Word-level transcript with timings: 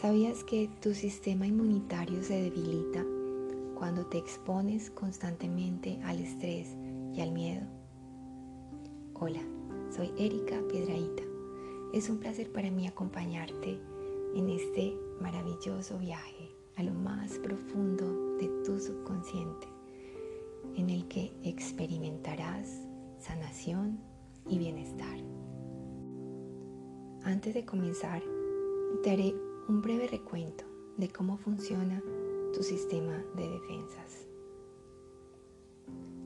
¿Sabías 0.00 0.44
que 0.44 0.70
tu 0.80 0.94
sistema 0.94 1.44
inmunitario 1.44 2.22
se 2.22 2.40
debilita 2.40 3.04
cuando 3.74 4.06
te 4.06 4.18
expones 4.18 4.90
constantemente 4.90 5.98
al 6.04 6.20
estrés 6.20 6.76
y 7.12 7.20
al 7.20 7.32
miedo? 7.32 7.66
Hola, 9.14 9.40
soy 9.90 10.12
Erika 10.16 10.62
Piedraíta. 10.70 11.24
Es 11.92 12.08
un 12.08 12.18
placer 12.18 12.52
para 12.52 12.70
mí 12.70 12.86
acompañarte 12.86 13.80
en 14.36 14.48
este 14.50 14.96
maravilloso 15.20 15.98
viaje 15.98 16.48
a 16.76 16.84
lo 16.84 16.94
más 16.94 17.36
profundo 17.40 18.36
de 18.36 18.46
tu 18.64 18.78
subconsciente, 18.78 19.66
en 20.76 20.90
el 20.90 21.08
que 21.08 21.32
experimentarás 21.42 22.86
sanación 23.18 23.98
y 24.46 24.58
bienestar. 24.58 25.18
Antes 27.24 27.52
de 27.52 27.64
comenzar, 27.64 28.22
te 29.02 29.10
haré 29.10 29.47
un 29.68 29.82
breve 29.82 30.06
recuento 30.06 30.64
de 30.96 31.10
cómo 31.10 31.36
funciona 31.36 32.02
tu 32.54 32.62
sistema 32.62 33.22
de 33.36 33.50
defensas. 33.50 34.26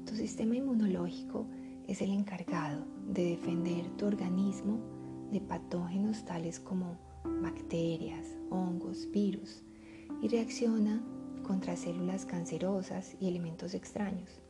Tu 0.07 0.15
sistema 0.15 0.55
inmunológico 0.55 1.47
es 1.89 2.01
el 2.03 2.13
encargado 2.13 2.85
de 3.09 3.25
defender 3.25 3.89
tu 3.97 4.07
organismo 4.07 4.79
de 5.33 5.41
patógenos 5.41 6.25
tales 6.25 6.61
como 6.61 6.97
bacterias, 7.43 8.29
hongos, 8.51 9.11
virus 9.11 9.65
y 10.21 10.29
reacciona 10.29 11.03
contra 11.43 11.77
células 11.77 12.25
cancerosas 12.25 13.17
y 13.19 13.27
elementos 13.27 13.75
extraños. 13.75 14.41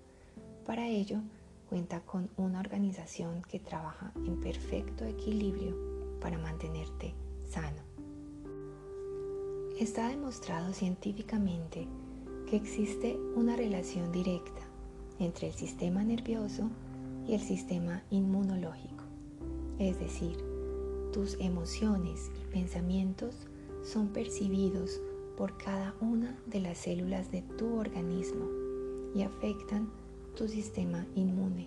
Para 0.66 0.86
ello, 0.86 1.22
cuenta 1.66 2.00
con 2.00 2.28
una 2.36 2.60
organización 2.60 3.40
que 3.48 3.58
trabaja 3.58 4.12
en 4.26 4.38
perfecto 4.40 5.06
equilibrio 5.06 6.18
para 6.20 6.36
mantenerte 6.36 7.14
sano. 7.48 7.91
Está 9.82 10.06
demostrado 10.06 10.72
científicamente 10.72 11.88
que 12.48 12.54
existe 12.54 13.18
una 13.34 13.56
relación 13.56 14.12
directa 14.12 14.62
entre 15.18 15.48
el 15.48 15.54
sistema 15.54 16.04
nervioso 16.04 16.70
y 17.26 17.34
el 17.34 17.40
sistema 17.40 18.04
inmunológico. 18.08 19.02
Es 19.80 19.98
decir, 19.98 20.36
tus 21.12 21.36
emociones 21.40 22.30
y 22.40 22.52
pensamientos 22.52 23.34
son 23.82 24.10
percibidos 24.10 25.00
por 25.36 25.58
cada 25.58 25.96
una 26.00 26.38
de 26.46 26.60
las 26.60 26.78
células 26.78 27.32
de 27.32 27.42
tu 27.42 27.76
organismo 27.76 28.46
y 29.16 29.22
afectan 29.22 29.90
tu 30.36 30.46
sistema 30.46 31.04
inmune. 31.16 31.66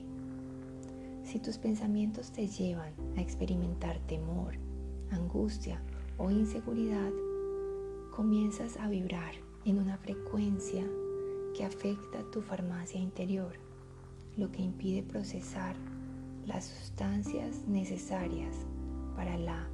Si 1.26 1.38
tus 1.40 1.58
pensamientos 1.58 2.32
te 2.32 2.48
llevan 2.48 2.94
a 3.18 3.22
experimentar 3.22 4.00
temor, 4.08 4.54
angustia 5.12 5.82
o 6.18 6.32
inseguridad, 6.32 7.12
comienzas 8.16 8.78
a 8.78 8.88
vibrar 8.88 9.34
en 9.66 9.78
una 9.78 9.98
frecuencia 9.98 10.86
que 11.54 11.66
afecta 11.66 12.24
tu 12.32 12.42
farmacia 12.42 12.98
interior, 12.98 13.58
lo 14.38 14.50
que 14.54 14.62
impide 14.62 15.04
procesar 15.04 15.76
las 16.46 16.64
sustancias 16.64 17.64
necesarias 17.68 18.56
para 19.18 19.38
la 19.38 19.68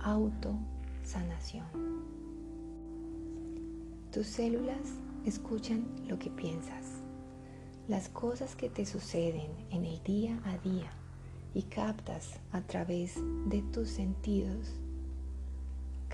autosanación. 0.00 1.66
Tus 4.10 4.26
células 4.26 4.94
escuchan 5.24 5.86
lo 6.08 6.18
que 6.18 6.30
piensas, 6.30 7.02
las 7.86 8.08
cosas 8.08 8.56
que 8.56 8.68
te 8.68 8.84
suceden 8.84 9.52
en 9.70 9.84
el 9.84 10.02
día 10.02 10.40
a 10.44 10.58
día 10.58 10.90
y 11.54 11.62
captas 11.62 12.40
a 12.50 12.62
través 12.62 13.14
de 13.46 13.62
tus 13.62 13.90
sentidos 13.90 14.72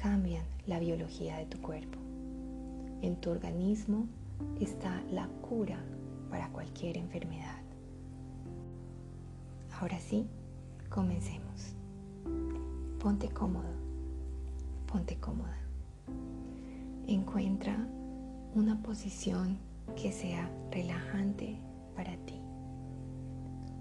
cambian 0.02 0.42
la 0.66 0.80
biología 0.80 1.36
de 1.36 1.46
tu 1.46 1.60
cuerpo. 1.60 1.96
En 3.02 3.20
tu 3.20 3.30
organismo 3.30 4.08
está 4.60 5.00
la 5.12 5.28
cura 5.48 5.78
para 6.28 6.48
cualquier 6.48 6.98
enfermedad. 6.98 7.62
Ahora 9.78 10.00
sí, 10.00 10.26
comencemos. 10.88 11.76
Ponte 12.98 13.28
cómodo, 13.28 13.70
ponte 14.90 15.16
cómoda. 15.18 15.56
Encuentra 17.06 17.76
una 18.56 18.82
posición 18.82 19.56
que 19.94 20.10
sea 20.10 20.50
relajante 20.72 21.60
para 21.94 22.16
ti. 22.26 22.40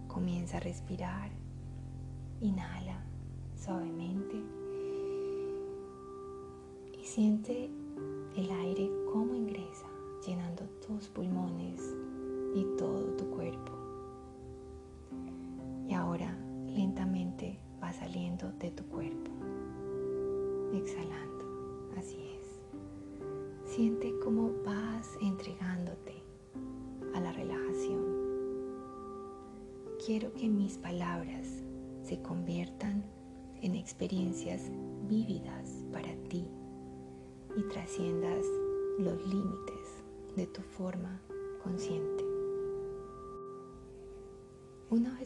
Comienza 0.07 0.57
a 0.57 0.59
respirar. 0.59 1.31
Inhala 2.41 3.03
suavemente 3.55 4.60
Siente 7.13 7.69
el 8.37 8.49
aire 8.49 8.89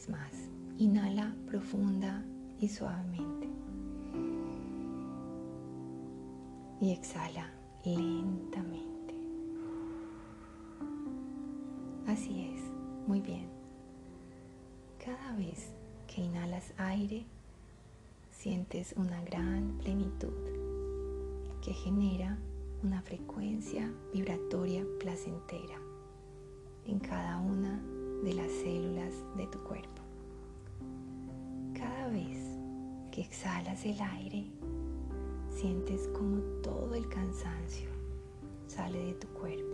más, 0.09 0.49
inhala 0.77 1.35
profunda 1.47 2.23
y 2.59 2.69
suavemente. 2.69 3.49
Y 6.81 6.91
exhala 6.91 7.49
lentamente. 7.83 9.15
Así 12.07 12.51
es, 12.53 12.61
muy 13.07 13.21
bien. 13.21 13.47
Cada 15.03 15.35
vez 15.35 15.71
que 16.07 16.21
inhalas 16.21 16.73
aire, 16.77 17.25
sientes 18.31 18.93
una 18.97 19.21
gran 19.23 19.77
plenitud 19.79 20.33
que 21.63 21.73
genera 21.73 22.37
una 22.83 23.01
frecuencia 23.01 23.91
vibratoria 24.13 24.85
placentera 24.99 25.79
en 26.85 26.99
cada 26.99 27.37
una 27.39 27.81
de 28.23 28.33
las 28.33 28.51
células 28.51 29.13
de 29.35 29.47
tu 29.47 29.59
cuerpo. 29.63 29.94
Que 33.15 33.21
exhalas 33.21 33.85
el 33.85 33.97
aire, 34.01 34.45
sientes 35.49 36.09
como 36.09 36.41
todo 36.61 36.95
el 36.95 37.07
cansancio 37.07 37.89
sale 38.67 38.99
de 39.05 39.13
tu 39.13 39.27
cuerpo 39.29 39.73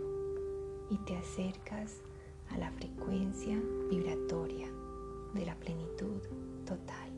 y 0.90 0.96
te 0.98 1.16
acercas 1.16 2.02
a 2.50 2.58
la 2.58 2.70
frecuencia 2.70 3.60
vibratoria 3.90 4.68
de 5.34 5.44
la 5.44 5.56
plenitud 5.56 6.22
total. 6.64 7.10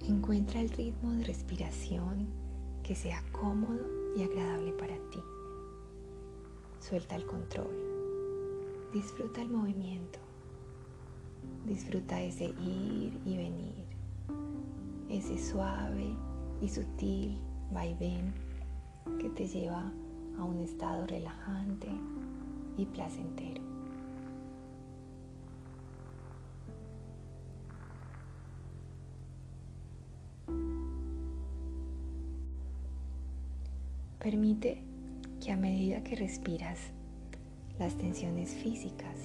Encuentra 0.00 0.60
el 0.60 0.70
ritmo 0.70 1.12
de 1.12 1.22
respiración 1.22 2.26
que 2.82 2.96
sea 2.96 3.22
cómodo 3.30 3.86
y 4.16 4.24
agradable 4.24 4.72
para 4.72 4.96
ti. 5.10 5.22
Suelta 6.80 7.14
el 7.14 7.26
control. 7.26 7.70
Disfruta 8.92 9.40
el 9.40 9.50
movimiento. 9.50 10.18
Disfruta 11.70 12.20
ese 12.20 12.46
ir 12.46 13.16
y 13.24 13.36
venir. 13.36 13.84
Ese 15.08 15.38
suave 15.38 16.16
y 16.60 16.68
sutil 16.68 17.38
vaivén 17.72 18.34
que 19.20 19.28
te 19.30 19.46
lleva 19.46 19.92
a 20.36 20.42
un 20.42 20.58
estado 20.58 21.06
relajante 21.06 21.86
y 22.76 22.86
placentero. 22.86 23.62
Permite 34.18 34.82
que 35.40 35.52
a 35.52 35.56
medida 35.56 36.02
que 36.02 36.16
respiras, 36.16 36.80
las 37.78 37.96
tensiones 37.96 38.56
físicas 38.56 39.16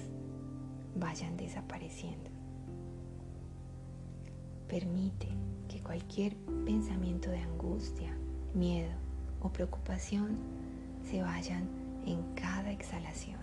vayan 0.94 1.36
desapareciendo. 1.36 2.35
Permite 4.68 5.28
que 5.68 5.80
cualquier 5.80 6.36
pensamiento 6.64 7.30
de 7.30 7.38
angustia, 7.38 8.16
miedo 8.54 8.92
o 9.40 9.48
preocupación 9.50 10.36
se 11.08 11.22
vayan 11.22 11.68
en 12.04 12.22
cada 12.34 12.72
exhalación. 12.72 13.38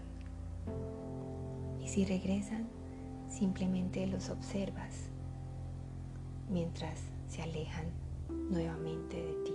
Y 1.81 1.87
si 1.87 2.05
regresan, 2.05 2.67
simplemente 3.29 4.05
los 4.07 4.29
observas 4.29 5.09
mientras 6.49 6.99
se 7.29 7.41
alejan 7.41 7.85
nuevamente 8.49 9.17
de 9.17 9.33
ti. 9.43 9.52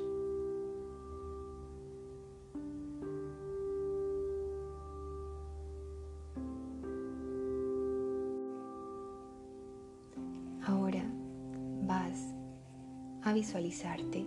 Visualizarte 13.33 14.27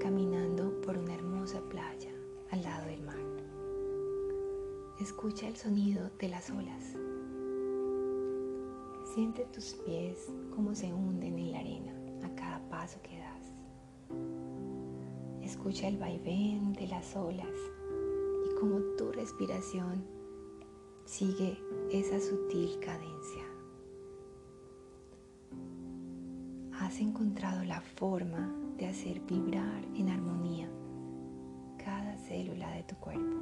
caminando 0.00 0.80
por 0.82 0.96
una 0.96 1.14
hermosa 1.14 1.60
playa 1.68 2.10
al 2.50 2.62
lado 2.62 2.86
del 2.86 3.02
mar. 3.02 3.16
Escucha 5.00 5.46
el 5.46 5.56
sonido 5.56 6.10
de 6.18 6.28
las 6.28 6.50
olas. 6.50 6.96
Siente 9.14 9.44
tus 9.46 9.74
pies 9.84 10.32
como 10.54 10.74
se 10.74 10.92
hunden 10.92 11.38
en 11.38 11.52
la 11.52 11.60
arena 11.60 11.92
a 12.24 12.34
cada 12.34 12.68
paso 12.68 12.98
que 13.02 13.18
das. 13.18 13.52
Escucha 15.42 15.88
el 15.88 15.98
vaivén 15.98 16.72
de 16.72 16.86
las 16.88 17.14
olas 17.16 17.46
y 18.46 18.54
cómo 18.58 18.78
tu 18.96 19.12
respiración 19.12 20.04
sigue 21.04 21.58
esa 21.90 22.20
sutil 22.20 22.78
cadencia. 22.80 23.45
Has 26.96 27.02
encontrado 27.02 27.62
la 27.62 27.82
forma 27.82 28.50
de 28.78 28.86
hacer 28.86 29.20
vibrar 29.20 29.84
en 29.94 30.08
armonía 30.08 30.66
cada 31.76 32.16
célula 32.16 32.70
de 32.70 32.84
tu 32.84 32.96
cuerpo 32.96 33.36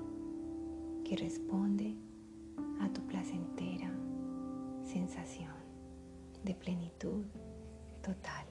que 1.05 1.17
responde 1.17 1.95
a 2.81 2.93
tu 2.93 3.01
placentera 3.07 3.93
sensación 4.83 5.53
de 6.43 6.53
plenitud 6.57 7.23
total. 8.03 8.45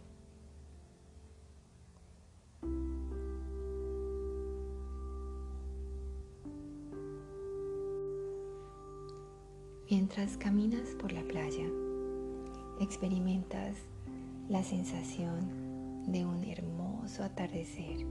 Mientras 9.90 10.38
caminas 10.38 10.96
por 10.98 11.12
la 11.12 11.24
playa, 11.24 11.68
experimentas 12.80 13.76
la 14.50 14.62
sensación 14.62 16.04
de 16.12 16.26
un 16.26 16.44
hermoso 16.44 17.24
atardecer 17.24 18.06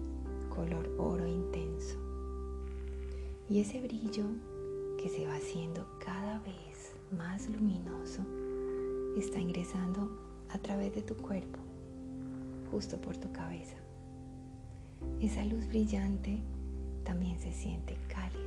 color 0.49 0.90
oro 0.99 1.26
intenso. 1.26 1.99
Y 3.50 3.61
ese 3.61 3.82
brillo 3.82 4.25
que 4.96 5.11
se 5.11 5.26
va 5.26 5.37
haciendo 5.37 5.87
cada 6.02 6.38
vez 6.38 6.94
más 7.11 7.49
luminoso 7.50 8.23
está 9.17 9.40
ingresando 9.40 10.11
a 10.49 10.58
través 10.58 10.94
de 10.94 11.02
tu 11.02 11.17
cuerpo, 11.17 11.58
justo 12.70 12.99
por 12.99 13.19
tu 13.19 13.31
cabeza. 13.32 13.76
Esa 15.20 15.44
luz 15.44 15.69
brillante 15.69 16.40
también 17.05 17.38
se 17.40 17.52
siente 17.52 17.94
cálida. 18.08 18.40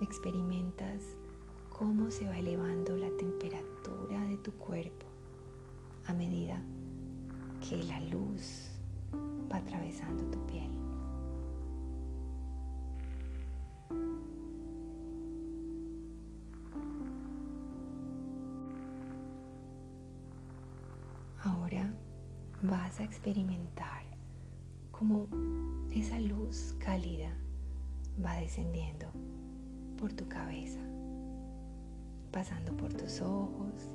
Experimentas 0.00 1.02
cómo 1.68 2.10
se 2.10 2.26
va 2.26 2.38
elevando 2.38 2.96
la 2.96 3.10
temperatura 3.18 4.24
de 4.28 4.38
tu 4.38 4.52
cuerpo 4.52 5.05
a 6.08 6.12
medida 6.12 6.60
que 7.68 7.82
la 7.84 8.00
luz 8.00 8.70
va 9.50 9.56
atravesando 9.56 10.24
tu 10.30 10.46
piel. 10.46 10.70
Ahora 21.42 21.92
vas 22.62 23.00
a 23.00 23.04
experimentar 23.04 24.02
cómo 24.90 25.26
esa 25.90 26.18
luz 26.20 26.74
cálida 26.78 27.30
va 28.24 28.34
descendiendo 28.36 29.06
por 29.98 30.12
tu 30.12 30.28
cabeza, 30.28 30.80
pasando 32.32 32.76
por 32.76 32.92
tus 32.92 33.20
ojos, 33.20 33.90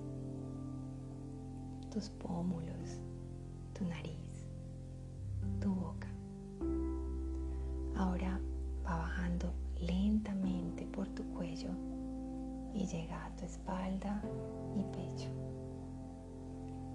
tus 1.92 2.10
pómulos, 2.10 3.02
tu 3.74 3.84
nariz, 3.84 4.46
tu 5.60 5.70
boca. 5.76 6.08
Ahora 7.98 8.40
va 8.86 8.96
bajando 8.96 9.54
lentamente 9.82 10.88
por 10.88 11.10
tu 11.10 11.24
cuello 11.34 11.70
y 12.74 12.88
llega 12.88 13.26
a 13.26 13.36
tu 13.36 13.44
espalda 13.44 14.24
y 14.74 14.84
pecho. 14.96 15.30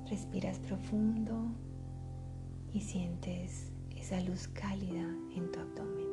Respiras 0.09 0.59
profundo 0.61 1.45
y 2.73 2.81
sientes 2.81 3.71
esa 3.95 4.19
luz 4.23 4.49
cálida 4.49 5.05
en 5.35 5.53
tu 5.53 5.61
abdomen. 5.61 6.07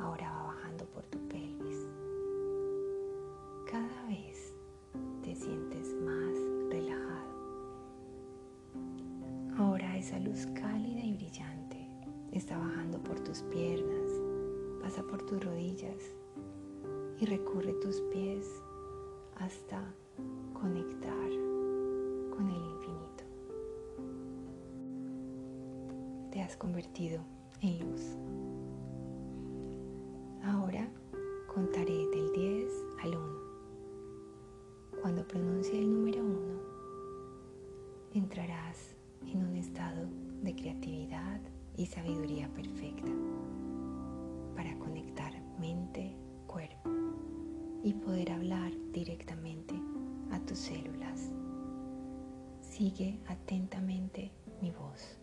Ahora 0.00 0.28
va 0.32 0.42
bajando 0.48 0.86
por 0.86 1.04
tu 1.04 1.27
por 15.18 15.26
tus 15.26 15.44
rodillas 15.44 16.14
y 17.18 17.26
recorre 17.26 17.72
tus 17.82 18.00
pies 18.12 18.62
hasta 19.36 19.82
conectar 20.52 21.30
con 22.30 22.48
el 22.48 22.64
infinito. 22.64 23.24
Te 26.30 26.40
has 26.40 26.56
convertido 26.56 27.20
en 27.62 27.80
luz. 27.80 28.02
Ahora 30.44 30.88
contaré 31.52 32.06
del 32.08 32.32
10 32.32 32.72
al 33.02 33.16
1. 33.16 33.38
Cuando 35.02 35.26
pronuncie 35.26 35.80
el 35.80 35.92
número 35.92 36.22
1, 36.22 36.36
entrarás 38.14 38.94
en 39.26 39.44
un 39.44 39.56
estado 39.56 40.06
de 40.42 40.54
creatividad 40.54 41.40
y 41.76 41.86
sabiduría 41.86 42.48
perfecta 42.54 43.10
para 44.58 44.76
conectar 44.80 45.32
mente, 45.60 46.16
cuerpo 46.48 46.90
y 47.84 47.92
poder 47.94 48.32
hablar 48.32 48.72
directamente 48.92 49.80
a 50.32 50.40
tus 50.40 50.58
células 50.58 51.30
Sigue 52.60 53.18
atentamente 53.26 54.30
mi 54.60 54.70
voz. 54.70 55.18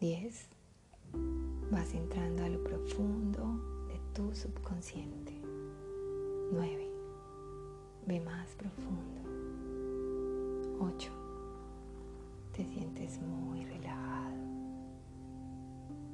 10. 0.00 0.48
Vas 1.72 1.92
entrando 1.94 2.44
a 2.44 2.48
lo 2.48 2.62
profundo 2.62 3.86
de 3.88 3.98
tu 4.12 4.32
subconsciente. 4.32 5.40
9. 6.52 6.90
Ve 8.06 8.20
más 8.20 8.54
profundo. 8.54 9.22
8. 10.78 11.10
Te 12.52 12.64
sientes 12.64 13.20
muy 13.22 13.64
relajado. 13.64 14.36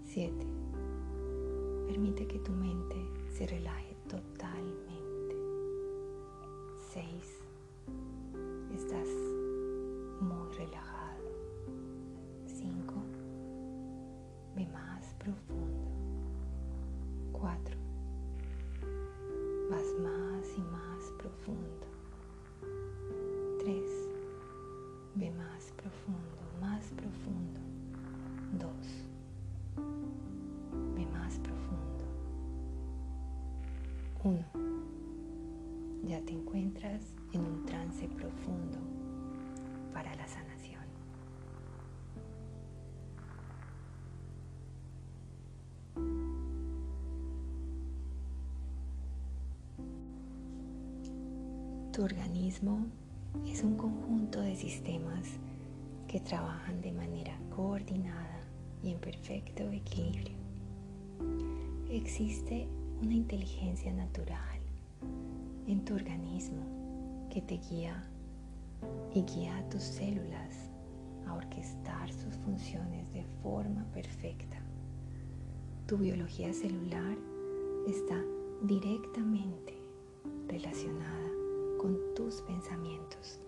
7. 0.05 0.62
Permite 1.87 2.27
que 2.27 2.39
tu 2.39 2.53
mente 2.53 2.97
se 3.33 3.47
relaje 3.47 3.95
totalmente. 4.09 5.37
6. 6.93 7.05
Estás 8.75 9.09
muy 10.21 10.49
relajado. 10.57 11.31
5. 12.47 12.95
Ve 14.57 14.67
más 14.69 15.15
profundo. 15.15 15.91
4. 17.33 17.77
Vas 19.71 19.87
más 20.01 20.59
y 20.59 20.61
más 20.63 21.13
profundo. 21.19 21.92
1. 34.25 34.39
Ya 36.05 36.21
te 36.21 36.33
encuentras 36.33 37.03
en 37.33 37.41
un 37.41 37.67
trance 37.67 38.07
profundo 38.09 38.79
para 39.93 40.15
la 40.15 40.27
sanación. 40.29 40.85
Tu 51.93 52.03
organismo 52.03 52.87
es 53.45 53.65
un 53.65 53.77
conjunto 53.77 54.41
de 54.41 54.55
sistemas 54.55 55.27
que 56.07 56.21
trabajan 56.21 56.81
de 56.81 56.93
manera 56.93 57.37
coordinada 57.57 58.41
y 58.85 58.93
en 58.93 59.01
perfecto 59.01 59.69
equilibrio. 59.71 60.37
Existe 61.91 62.69
una 63.03 63.15
inteligencia 63.15 63.93
natural 63.93 64.61
en 65.67 65.85
tu 65.85 65.95
organismo 65.95 66.63
que 67.31 67.43
te 67.43 67.59
guía 67.59 68.01
y 69.13 69.23
guía 69.23 69.59
a 69.59 69.69
tus 69.69 69.83
células 69.83 70.71
a 71.27 71.35
orquestar 71.35 72.13
sus 72.13 72.37
funciones 72.37 73.13
de 73.13 73.25
forma 73.43 73.85
perfecta. 73.93 74.59
Tu 75.87 75.99
biología 75.99 76.53
celular 76.53 77.17
está 77.89 78.23
directamente 78.63 79.75
relacionada 80.47 81.31
con 81.81 81.99
tus 82.15 82.41
pensamientos. 82.43 83.41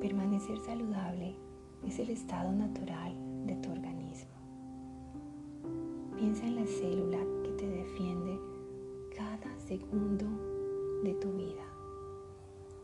Permanecer 0.00 0.58
saludable 0.58 1.36
es 1.86 2.00
el 2.00 2.10
estado 2.10 2.50
natural 2.52 3.14
de 3.46 3.54
tu 3.56 3.70
organismo. 3.70 4.38
Piensa 6.18 6.46
en 6.46 6.56
célula 6.68 7.18
que 7.42 7.50
te 7.52 7.66
defiende 7.66 8.38
cada 9.16 9.58
segundo 9.58 10.26
de 11.02 11.14
tu 11.14 11.32
vida, 11.32 11.64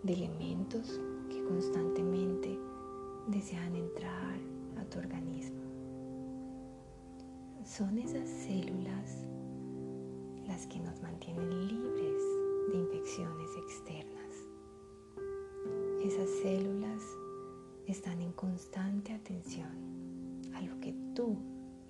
de 0.02 0.14
elementos 0.14 1.00
que 1.28 1.44
constantemente 1.44 2.58
desean 3.28 3.76
entrar 3.76 4.38
a 4.78 4.84
tu 4.86 4.98
organismo. 4.98 5.62
Son 7.64 7.98
esas 7.98 8.28
células 8.28 9.26
las 10.46 10.66
que 10.66 10.80
nos 10.80 11.00
mantienen 11.02 11.68
libres 11.68 12.22
de 12.72 12.78
infecciones 12.78 13.50
externas. 13.56 14.48
Esas 16.02 16.28
células 16.42 17.02
están 17.86 18.20
en 18.20 18.32
constante 18.32 19.12
atención 19.12 19.70
a 20.54 20.62
lo 20.62 20.78
que 20.80 20.94
tú 21.14 21.36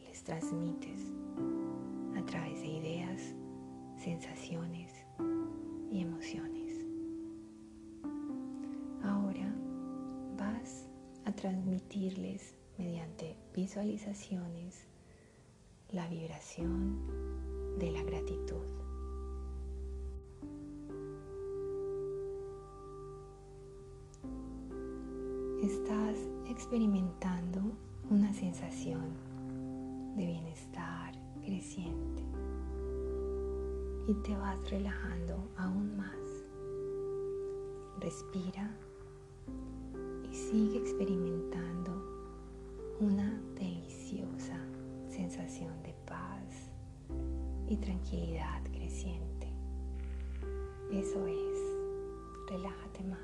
les 0.07 0.23
transmites 0.23 1.13
a 2.25 2.27
través 2.27 2.59
de 2.63 2.69
ideas, 2.69 3.35
sensaciones 3.99 4.91
y 5.91 6.01
emociones. 6.01 6.87
Ahora 9.03 9.55
vas 10.39 10.89
a 11.27 11.33
transmitirles 11.33 12.57
mediante 12.79 13.37
visualizaciones 13.55 14.87
la 15.91 16.09
vibración 16.09 16.99
de 17.79 17.91
la 17.93 18.03
gratitud. 18.03 18.65
Estás 25.63 26.19
experimentando 26.49 27.61
una 28.11 28.33
sensación 28.33 29.13
de 30.17 30.27
bienestar 30.27 31.24
creciente 31.45 32.23
y 34.07 34.15
te 34.15 34.37
vas 34.37 34.71
relajando 34.71 35.49
aún 35.57 35.97
más. 35.97 36.17
Respira 38.01 38.77
y 40.31 40.35
sigue 40.35 40.79
experimentando 40.79 41.93
una 43.01 43.41
deliciosa 43.55 44.59
sensación 45.09 45.83
de 45.83 45.95
paz 46.07 46.71
y 47.69 47.77
tranquilidad 47.77 48.63
creciente. 48.73 49.49
Eso 50.93 51.27
es, 51.27 51.59
relájate 52.49 53.05
más. 53.05 53.21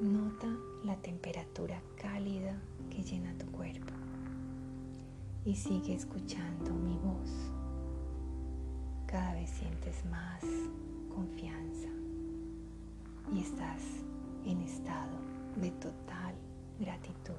Nota 0.00 0.48
la 0.84 0.96
temperatura 0.96 1.80
cálida 1.96 2.60
que 2.90 3.02
llena 3.02 3.36
tu 3.38 3.46
cuerpo 3.52 3.92
y 5.44 5.56
sigue 5.56 5.94
escuchando 5.94 6.72
mi 6.72 6.96
voz. 6.98 7.30
Cada 9.06 9.34
vez 9.34 9.50
sientes 9.50 10.04
más 10.06 10.42
confianza 11.14 11.88
y 13.32 13.40
estás 13.40 13.82
en 14.46 14.62
estado 14.62 15.18
de 15.56 15.70
total 15.72 16.34
gratitud. 16.78 17.34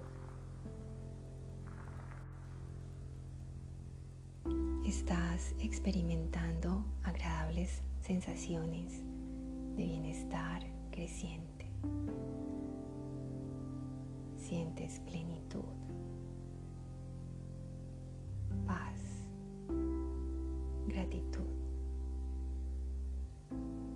Estás 4.85 5.55
experimentando 5.59 6.83
agradables 7.03 7.81
sensaciones 8.01 9.01
de 9.75 9.85
bienestar 9.85 10.61
creciente. 10.91 11.65
Sientes 14.37 14.99
plenitud, 14.99 15.63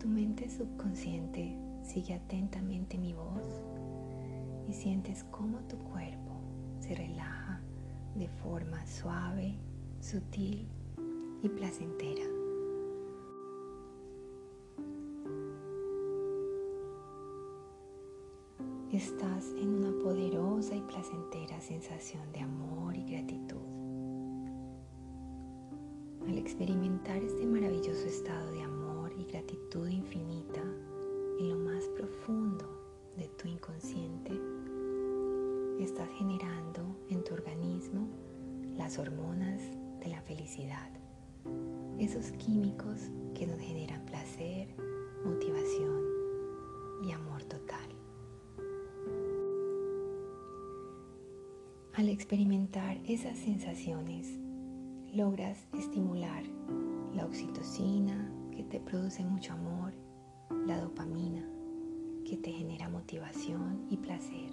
Tu 0.07 0.13
mente 0.13 0.49
subconsciente 0.49 1.53
sigue 1.83 2.13
atentamente 2.13 2.97
mi 2.97 3.11
voz 3.11 3.43
y 4.65 4.71
sientes 4.71 5.25
cómo 5.31 5.59
tu 5.67 5.77
cuerpo 5.79 6.31
se 6.79 6.95
relaja 6.95 7.59
de 8.15 8.29
forma 8.29 8.87
suave, 8.87 9.59
sutil 9.99 10.65
y 11.43 11.49
placentera. 11.49 12.23
Estás 18.93 19.51
en 19.59 19.67
una 19.67 19.91
poderosa 20.01 20.73
y 20.73 20.81
placentera 20.83 21.59
sensación 21.59 22.31
de 22.31 22.39
amor 22.39 22.95
y 22.95 23.03
gratitud. 23.11 23.57
Al 26.29 26.37
experimentar 26.37 27.17
este 27.17 27.45
maravilloso 27.45 28.07
estado 28.07 28.51
de 28.53 28.61
amor 28.61 28.66
infinita 29.85 30.61
en 31.39 31.49
lo 31.49 31.55
más 31.57 31.83
profundo 31.89 32.65
de 33.15 33.27
tu 33.37 33.47
inconsciente, 33.47 34.31
estás 35.79 36.09
generando 36.17 36.97
en 37.09 37.23
tu 37.23 37.33
organismo 37.33 38.07
las 38.77 38.97
hormonas 38.97 39.61
de 39.99 40.07
la 40.07 40.21
felicidad, 40.21 40.89
esos 41.99 42.31
químicos 42.31 43.09
que 43.35 43.45
nos 43.45 43.59
generan 43.59 44.03
placer, 44.05 44.67
motivación 45.23 46.03
y 47.03 47.11
amor 47.11 47.43
total. 47.43 47.89
Al 51.93 52.09
experimentar 52.09 52.99
esas 53.07 53.37
sensaciones, 53.37 54.27
logras 55.13 55.67
estimular 55.73 56.43
la 57.13 57.25
oxitocina, 57.25 58.26
te 58.69 58.79
produce 58.81 59.23
mucho 59.23 59.53
amor, 59.53 59.93
la 60.65 60.79
dopamina, 60.81 61.43
que 62.25 62.35
te 62.35 62.51
genera 62.51 62.89
motivación 62.89 63.87
y 63.89 63.97
placer, 63.97 64.49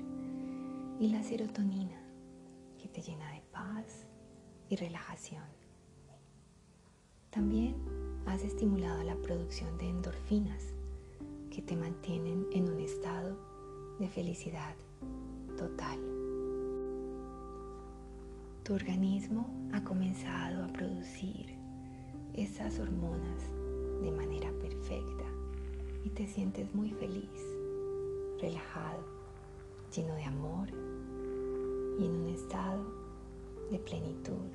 y 1.00 1.08
la 1.08 1.22
serotonina, 1.22 2.00
que 2.78 2.88
te 2.88 3.02
llena 3.02 3.32
de 3.32 3.42
paz 3.50 4.06
y 4.68 4.76
relajación. 4.76 5.42
También 7.30 7.74
has 8.26 8.42
estimulado 8.42 9.02
la 9.02 9.16
producción 9.16 9.76
de 9.78 9.88
endorfinas, 9.88 10.62
que 11.50 11.62
te 11.62 11.76
mantienen 11.76 12.46
en 12.52 12.68
un 12.68 12.78
estado 12.78 13.36
de 13.98 14.08
felicidad 14.08 14.76
total. 15.56 15.98
Tu 18.62 18.74
organismo 18.74 19.48
ha 19.72 19.82
comenzado 19.82 20.64
a 20.64 20.68
producir 20.68 21.56
esas 22.32 22.78
hormonas 22.78 23.50
de 24.04 24.12
manera 24.12 24.52
perfecta 24.60 25.24
y 26.04 26.10
te 26.10 26.26
sientes 26.26 26.74
muy 26.74 26.90
feliz, 26.90 27.40
relajado, 28.38 29.02
lleno 29.94 30.14
de 30.14 30.24
amor 30.24 30.68
y 31.98 32.04
en 32.04 32.12
un 32.12 32.28
estado 32.28 32.84
de 33.70 33.78
plenitud 33.78 34.46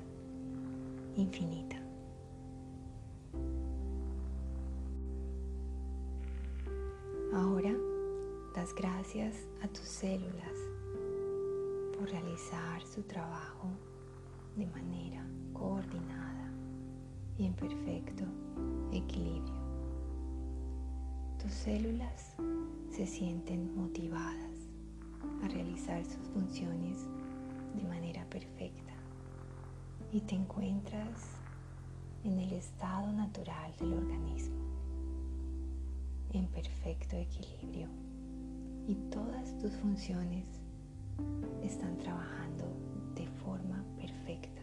infinita. 1.16 1.76
Ahora 7.32 7.74
das 8.54 8.72
gracias 8.74 9.34
a 9.62 9.68
tus 9.68 9.84
células 9.84 10.56
por 11.98 12.08
realizar 12.08 12.82
su 12.86 13.02
trabajo 13.02 13.68
de 14.56 14.66
manera 14.66 15.26
coordinada 15.52 16.19
y 17.40 17.46
en 17.46 17.54
perfecto 17.54 18.24
equilibrio. 18.92 19.54
Tus 21.40 21.50
células 21.50 22.36
se 22.90 23.06
sienten 23.06 23.74
motivadas 23.74 24.68
a 25.42 25.48
realizar 25.48 26.04
sus 26.04 26.28
funciones 26.34 26.98
de 27.74 27.88
manera 27.88 28.26
perfecta 28.26 28.92
y 30.12 30.20
te 30.20 30.34
encuentras 30.34 31.38
en 32.24 32.38
el 32.38 32.52
estado 32.52 33.10
natural 33.10 33.74
del 33.80 33.94
organismo, 33.94 34.60
en 36.34 36.46
perfecto 36.48 37.16
equilibrio 37.16 37.88
y 38.86 38.96
todas 39.10 39.56
tus 39.56 39.72
funciones 39.76 40.44
están 41.62 41.96
trabajando 41.96 42.66
de 43.14 43.26
forma 43.42 43.82
perfecta. 43.96 44.60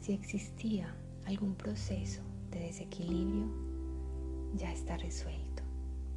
Si 0.00 0.14
existía 0.14 0.94
algún 1.26 1.54
proceso 1.54 2.22
de 2.50 2.60
desequilibrio, 2.60 3.46
ya 4.56 4.72
está 4.72 4.96
resuelto, 4.96 5.62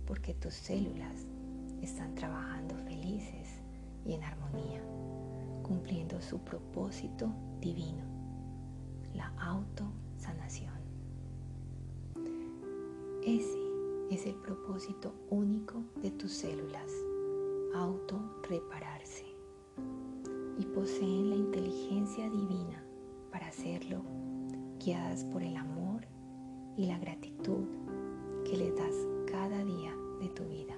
porque 0.05 0.33
tus 0.33 0.53
células 0.53 1.25
están 1.81 2.13
trabajando 2.15 2.75
felices 2.77 3.61
y 4.05 4.13
en 4.13 4.23
armonía, 4.23 4.81
cumpliendo 5.63 6.21
su 6.21 6.39
propósito 6.39 7.31
divino, 7.61 8.03
la 9.13 9.27
autosanación. 9.39 10.73
Ese 13.23 13.57
es 14.09 14.25
el 14.25 14.35
propósito 14.35 15.13
único 15.29 15.83
de 16.01 16.11
tus 16.11 16.31
células, 16.31 16.91
auto-repararse. 17.75 19.25
Y 20.57 20.65
poseen 20.65 21.29
la 21.29 21.35
inteligencia 21.35 22.29
divina 22.29 22.83
para 23.31 23.47
hacerlo, 23.47 24.01
guiadas 24.79 25.25
por 25.25 25.43
el 25.43 25.55
amor 25.55 26.07
y 26.77 26.85
la 26.85 26.97
gratitud 26.99 27.65
que 28.45 28.57
les 28.57 28.75
das 28.75 28.95
cada 29.29 29.63
día 29.63 29.93
de 30.21 30.29
tu 30.29 30.43
vida. 30.45 30.75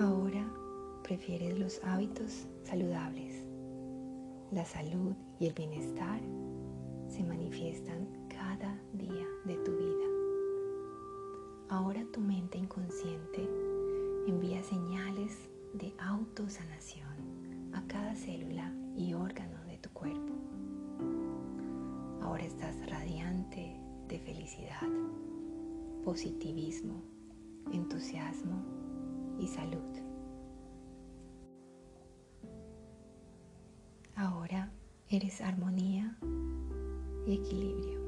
Ahora 0.00 0.50
prefieres 1.02 1.58
los 1.58 1.80
hábitos 1.84 2.46
saludables. 2.64 3.46
La 4.50 4.64
salud 4.64 5.14
y 5.38 5.46
el 5.46 5.54
bienestar 5.54 6.20
se 7.08 7.22
manifiestan 7.22 7.99
positivismo, 26.20 27.00
entusiasmo 27.72 28.62
y 29.38 29.48
salud. 29.48 29.80
Ahora 34.16 34.70
eres 35.08 35.40
armonía 35.40 36.18
y 37.26 37.36
equilibrio. 37.36 38.00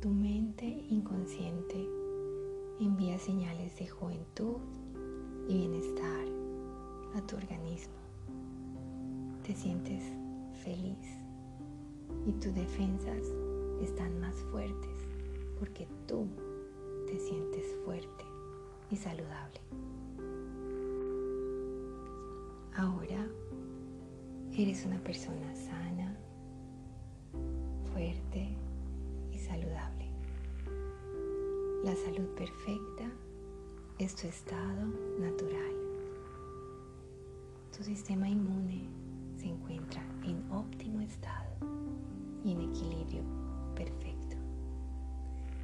Tu 0.00 0.08
mente 0.08 0.66
inconsciente 0.90 1.88
envía 2.80 3.16
señales 3.16 3.78
de 3.78 3.86
juventud 3.86 4.56
y 5.48 5.58
bienestar 5.58 6.26
a 7.14 7.24
tu 7.24 7.36
organismo. 7.36 7.94
Te 9.46 9.54
sientes 9.54 10.02
feliz 10.64 10.98
y 12.26 12.32
tus 12.32 12.52
defensas 12.52 13.22
están 13.80 14.18
más 14.20 14.34
fuertes 14.50 14.98
porque 15.60 15.86
tú 16.08 16.26
te 17.12 17.18
sientes 17.18 17.76
fuerte 17.84 18.24
y 18.90 18.96
saludable. 18.96 19.60
Ahora 22.74 23.28
eres 24.56 24.86
una 24.86 24.98
persona 25.04 25.54
sana, 25.54 26.16
fuerte 27.92 28.56
y 29.30 29.38
saludable. 29.38 30.06
La 31.84 31.94
salud 31.96 32.28
perfecta 32.34 33.10
es 33.98 34.14
tu 34.16 34.26
estado 34.26 34.86
natural. 35.20 35.74
Tu 37.76 37.84
sistema 37.84 38.26
inmune 38.26 38.88
se 39.36 39.48
encuentra 39.48 40.02
en 40.24 40.50
óptimo 40.50 41.02
estado 41.02 41.50
y 42.42 42.52
en 42.52 42.62
equilibrio 42.70 43.22
perfecto. 43.74 44.36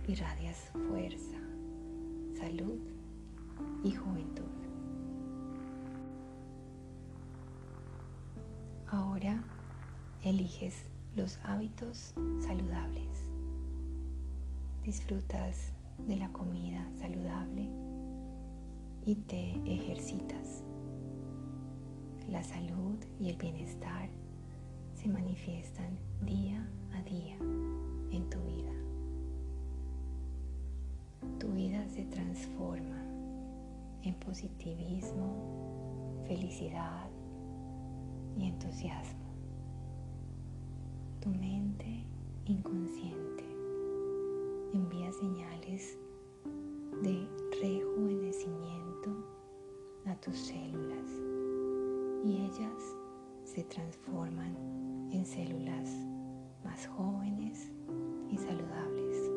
Irradias 0.06 0.70
fuerza, 0.88 1.37
salud 2.48 2.78
y 3.84 3.90
juventud. 3.92 4.42
Ahora 8.90 9.44
eliges 10.24 10.86
los 11.14 11.38
hábitos 11.44 12.14
saludables. 12.40 13.06
Disfrutas 14.82 15.72
de 16.06 16.16
la 16.16 16.32
comida 16.32 16.88
saludable 16.98 17.68
y 19.04 19.14
te 19.16 19.50
ejercitas. 19.70 20.64
La 22.30 22.42
salud 22.42 22.96
y 23.20 23.28
el 23.28 23.36
bienestar 23.36 24.08
se 24.94 25.08
manifiestan 25.08 25.98
día 26.24 26.66
a 26.94 27.02
día 27.02 27.36
en 28.10 28.30
tu 28.30 28.38
vida. 28.40 28.87
Tu 31.38 31.46
vida 31.52 31.86
se 31.88 32.04
transforma 32.06 33.00
en 34.02 34.14
positivismo, 34.14 36.24
felicidad 36.26 37.08
y 38.36 38.46
entusiasmo. 38.46 39.28
Tu 41.20 41.28
mente 41.30 42.04
inconsciente 42.46 43.44
envía 44.72 45.12
señales 45.12 45.98
de 47.02 47.28
rejuvenecimiento 47.60 49.10
a 50.06 50.14
tus 50.16 50.36
células 50.36 51.10
y 52.24 52.36
ellas 52.36 52.96
se 53.44 53.64
transforman 53.64 54.54
en 55.12 55.24
células 55.24 55.90
más 56.64 56.86
jóvenes 56.88 57.70
y 58.30 58.36
saludables. 58.36 59.27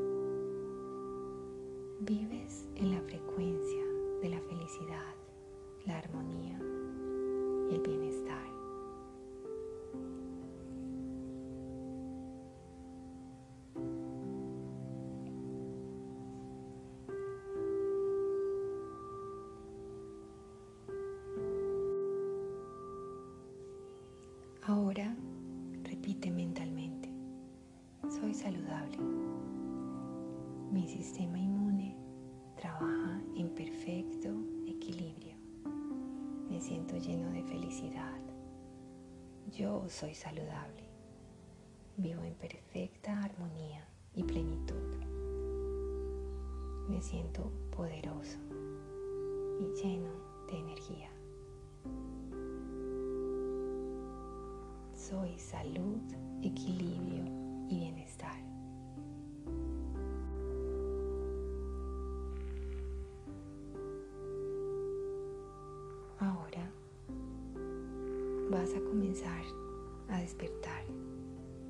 Vives 2.04 2.68
en 2.78 2.90
la 2.90 3.00
frecuencia 3.02 3.86
de 4.24 4.30
la 4.30 4.42
felicidad, 4.42 5.14
la 5.86 6.00
armonía 6.00 6.58
y 7.70 7.76
el 7.76 7.82
bienestar. 7.82 8.42
Ahora 24.64 25.16
repite 25.84 26.32
mentalmente, 26.32 27.14
soy 28.10 28.34
saludable. 28.34 28.98
Mi 30.72 30.88
sistema 30.88 31.38
lleno 37.02 37.32
de 37.32 37.44
felicidad. 37.44 38.20
Yo 39.52 39.88
soy 39.90 40.14
saludable. 40.14 40.90
Vivo 41.98 42.24
en 42.24 42.36
perfecta 42.36 43.24
armonía 43.24 43.86
y 44.14 44.24
plenitud. 44.24 44.96
Me 46.90 47.02
siento 47.02 47.52
poderoso 47.76 48.38
y 49.60 49.82
lleno 49.82 50.12
de 50.48 50.60
energía. 50.60 51.12
soy 55.12 55.38
salud, 55.38 56.00
equilibrio 56.42 57.26
y 57.68 57.80
bienestar. 57.80 58.51
Vas 68.52 68.74
a 68.76 68.82
comenzar 68.82 69.44
a 70.10 70.20
despertar 70.20 70.84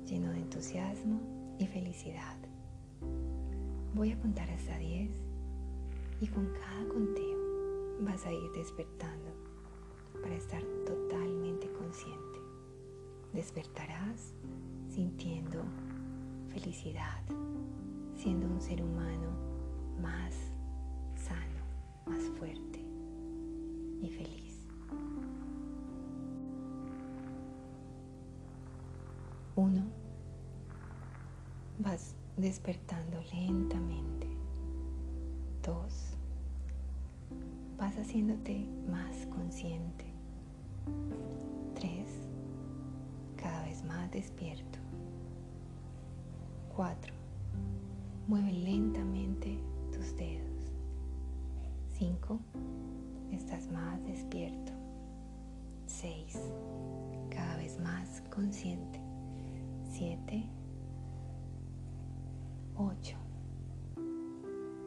lleno 0.04 0.30
de 0.32 0.38
entusiasmo 0.38 1.20
y 1.58 1.66
felicidad. 1.66 2.36
Voy 3.94 4.10
a 4.10 4.18
contar 4.20 4.50
hasta 4.50 4.76
10 4.78 5.10
y 6.20 6.26
con 6.26 6.46
cada 6.46 6.88
conteo 6.88 7.38
vas 8.00 8.26
a 8.26 8.32
ir 8.32 8.50
despertando 8.52 9.30
para 10.20 10.34
estar 10.34 10.62
totalmente 10.84 11.70
consciente 11.72 12.32
despertarás 13.32 14.34
sintiendo 14.90 15.62
felicidad, 16.48 17.22
siendo 18.14 18.46
un 18.46 18.60
ser 18.60 18.82
humano 18.82 19.28
más 20.00 20.34
sano, 21.16 21.62
más 22.06 22.22
fuerte 22.38 22.84
y 24.02 24.08
feliz. 24.08 24.41
Uno, 29.56 29.82
vas 31.78 32.14
despertando 32.36 33.20
lentamente. 33.32 34.26
Dos, 35.62 36.14
vas 37.78 37.96
haciéndote 37.96 38.66
más 38.88 39.26
consciente. 39.26 40.06
Tres, 41.74 42.22
más 43.84 44.10
despierto. 44.10 44.78
4. 46.76 47.14
Mueve 48.28 48.52
lentamente 48.52 49.58
tus 49.92 50.16
dedos. 50.16 50.72
5. 51.98 52.38
Estás 53.32 53.70
más 53.70 54.02
despierto. 54.04 54.72
6. 55.86 56.38
Cada 57.30 57.56
vez 57.56 57.78
más 57.80 58.22
consciente. 58.30 59.01
7. 59.92 60.42
8. 62.76 63.16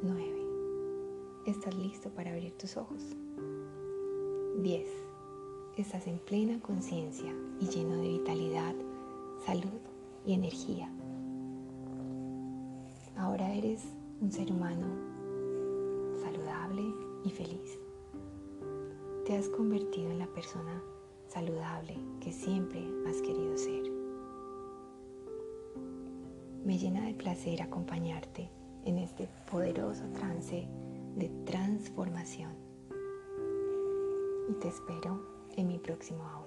9. 0.01 0.25
Estás 1.45 1.75
listo 1.75 2.09
para 2.09 2.31
abrir 2.31 2.57
tus 2.57 2.75
ojos. 2.75 3.03
10. 4.63 4.87
Estás 5.77 6.07
en 6.07 6.17
plena 6.17 6.59
conciencia 6.59 7.31
y 7.61 7.67
lleno 7.67 7.97
de 7.97 8.07
vitalidad, 8.07 8.73
salud 9.45 9.79
y 10.25 10.33
energía. 10.33 10.91
Ahora 13.15 13.53
eres 13.53 13.83
un 14.21 14.31
ser 14.31 14.51
humano 14.51 14.87
saludable 16.23 16.83
y 17.23 17.29
feliz. 17.29 17.77
Te 19.27 19.37
has 19.37 19.49
convertido 19.49 20.09
en 20.09 20.17
la 20.17 20.27
persona 20.27 20.81
saludable 21.27 21.95
que 22.19 22.33
siempre 22.33 22.83
has 23.07 23.21
querido 23.21 23.55
ser. 23.55 23.94
Me 26.65 26.79
llena 26.79 27.05
de 27.05 27.13
placer 27.13 27.61
acompañarte 27.61 28.49
en 28.85 28.97
este 28.97 29.29
poderoso 29.51 30.03
trance 30.13 30.67
de 31.15 31.29
transformación. 31.45 32.55
Y 34.49 34.53
te 34.53 34.69
espero 34.69 35.21
en 35.55 35.67
mi 35.67 35.77
próximo 35.77 36.23
audio. 36.23 36.44